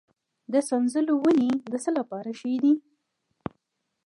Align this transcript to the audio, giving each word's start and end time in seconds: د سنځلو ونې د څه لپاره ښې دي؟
د 0.51 0.53
سنځلو 0.69 1.13
ونې 1.21 1.51
د 1.71 1.73
څه 1.83 1.89
لپاره 1.97 2.29
ښې 2.39 2.53
دي؟ 2.63 2.73